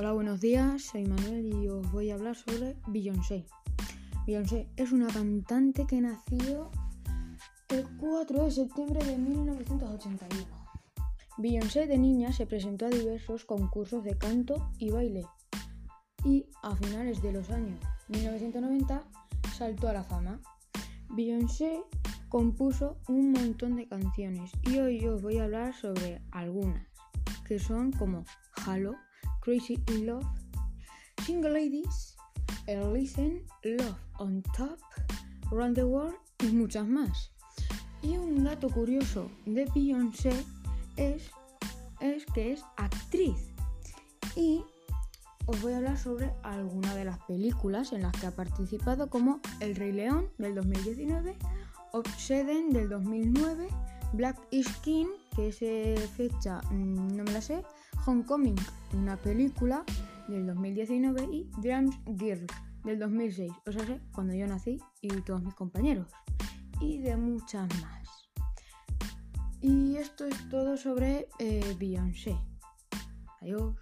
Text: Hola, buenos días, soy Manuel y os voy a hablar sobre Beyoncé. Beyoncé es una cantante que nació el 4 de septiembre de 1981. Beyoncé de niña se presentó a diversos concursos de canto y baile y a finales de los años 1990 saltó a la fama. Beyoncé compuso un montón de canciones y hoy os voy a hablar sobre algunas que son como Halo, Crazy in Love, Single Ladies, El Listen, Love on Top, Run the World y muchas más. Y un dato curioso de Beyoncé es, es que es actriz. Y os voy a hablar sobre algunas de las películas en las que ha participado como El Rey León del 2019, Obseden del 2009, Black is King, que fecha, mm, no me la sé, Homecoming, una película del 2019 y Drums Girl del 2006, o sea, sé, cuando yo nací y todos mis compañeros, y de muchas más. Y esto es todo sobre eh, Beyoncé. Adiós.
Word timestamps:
Hola, 0.00 0.12
buenos 0.12 0.40
días, 0.40 0.80
soy 0.80 1.04
Manuel 1.04 1.44
y 1.44 1.68
os 1.68 1.92
voy 1.92 2.10
a 2.10 2.14
hablar 2.14 2.34
sobre 2.34 2.74
Beyoncé. 2.86 3.44
Beyoncé 4.26 4.66
es 4.76 4.92
una 4.92 5.08
cantante 5.08 5.86
que 5.86 6.00
nació 6.00 6.70
el 7.68 7.86
4 7.98 8.44
de 8.44 8.50
septiembre 8.50 9.04
de 9.04 9.18
1981. 9.18 10.46
Beyoncé 11.36 11.86
de 11.86 11.98
niña 11.98 12.32
se 12.32 12.46
presentó 12.46 12.86
a 12.86 12.88
diversos 12.88 13.44
concursos 13.44 14.02
de 14.02 14.16
canto 14.16 14.70
y 14.78 14.90
baile 14.90 15.26
y 16.24 16.46
a 16.62 16.74
finales 16.76 17.20
de 17.20 17.32
los 17.32 17.50
años 17.50 17.78
1990 18.08 19.02
saltó 19.52 19.86
a 19.86 19.92
la 19.92 20.04
fama. 20.04 20.40
Beyoncé 21.10 21.82
compuso 22.30 22.96
un 23.06 23.32
montón 23.32 23.76
de 23.76 23.86
canciones 23.86 24.50
y 24.62 24.78
hoy 24.78 25.06
os 25.06 25.20
voy 25.20 25.36
a 25.36 25.44
hablar 25.44 25.74
sobre 25.74 26.22
algunas 26.30 26.88
que 27.44 27.58
son 27.58 27.92
como 27.92 28.24
Halo, 28.64 28.96
Crazy 29.40 29.82
in 29.88 30.06
Love, 30.06 30.26
Single 31.24 31.52
Ladies, 31.52 32.16
El 32.66 32.92
Listen, 32.92 33.42
Love 33.64 33.96
on 34.18 34.42
Top, 34.56 34.78
Run 35.50 35.74
the 35.74 35.84
World 35.84 36.14
y 36.40 36.48
muchas 36.48 36.86
más. 36.86 37.32
Y 38.02 38.16
un 38.16 38.44
dato 38.44 38.68
curioso 38.68 39.30
de 39.46 39.66
Beyoncé 39.74 40.32
es, 40.96 41.30
es 42.00 42.26
que 42.26 42.52
es 42.52 42.62
actriz. 42.76 43.52
Y 44.36 44.62
os 45.46 45.60
voy 45.62 45.72
a 45.72 45.78
hablar 45.78 45.98
sobre 45.98 46.32
algunas 46.42 46.94
de 46.94 47.04
las 47.04 47.18
películas 47.24 47.92
en 47.92 48.02
las 48.02 48.12
que 48.12 48.26
ha 48.26 48.36
participado 48.36 49.10
como 49.10 49.40
El 49.60 49.74
Rey 49.74 49.92
León 49.92 50.28
del 50.38 50.54
2019, 50.54 51.36
Obseden 51.92 52.70
del 52.70 52.88
2009, 52.88 53.68
Black 54.12 54.38
is 54.50 54.68
King, 54.82 55.08
que 55.40 55.96
fecha, 56.16 56.60
mm, 56.70 57.16
no 57.16 57.24
me 57.24 57.32
la 57.32 57.40
sé, 57.40 57.62
Homecoming, 58.04 58.56
una 58.92 59.16
película 59.16 59.84
del 60.28 60.46
2019 60.46 61.28
y 61.32 61.50
Drums 61.62 61.96
Girl 62.18 62.46
del 62.84 62.98
2006, 62.98 63.50
o 63.66 63.72
sea, 63.72 63.86
sé, 63.86 64.00
cuando 64.12 64.34
yo 64.34 64.46
nací 64.46 64.78
y 65.00 65.08
todos 65.22 65.42
mis 65.42 65.54
compañeros, 65.54 66.08
y 66.80 66.98
de 66.98 67.16
muchas 67.16 67.68
más. 67.80 68.28
Y 69.62 69.96
esto 69.96 70.26
es 70.26 70.48
todo 70.50 70.76
sobre 70.76 71.28
eh, 71.38 71.76
Beyoncé. 71.78 72.36
Adiós. 73.40 73.76